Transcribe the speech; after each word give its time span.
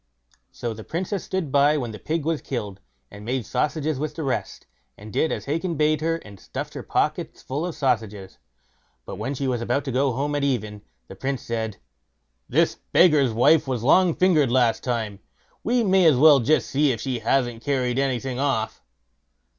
So 0.51 0.73
the 0.73 0.83
Princess 0.83 1.23
stood 1.23 1.51
by 1.51 1.77
when 1.77 1.91
the 1.91 1.99
pig 1.99 2.25
was 2.25 2.41
killed, 2.41 2.79
and 3.11 3.23
made 3.23 3.45
sausages 3.45 3.99
with 3.99 4.15
the 4.15 4.23
rest, 4.23 4.65
and 4.97 5.13
did 5.13 5.31
as 5.31 5.45
Hacon 5.45 5.75
bade 5.75 6.01
her, 6.01 6.15
and 6.25 6.39
stuffed 6.39 6.73
her 6.73 6.81
pockets 6.81 7.43
full 7.43 7.67
of 7.67 7.75
sausages. 7.75 8.39
But 9.05 9.17
when 9.17 9.35
she 9.35 9.47
was 9.47 9.61
about 9.61 9.85
to 9.85 9.91
go 9.91 10.11
home 10.13 10.33
at 10.33 10.43
even, 10.43 10.81
the 11.07 11.15
Prince 11.15 11.43
said: 11.43 11.77
"This 12.49 12.77
beggar's 12.91 13.31
wife 13.31 13.67
was 13.67 13.83
long 13.83 14.15
fingered 14.15 14.51
last 14.51 14.83
time; 14.83 15.19
we 15.63 15.83
may 15.83 16.05
as 16.05 16.15
well 16.17 16.39
just 16.39 16.71
see 16.71 16.91
if 16.91 16.99
she 16.99 17.19
hasn't 17.19 17.61
carried 17.61 17.99
anything 17.99 18.39
off." 18.39 18.81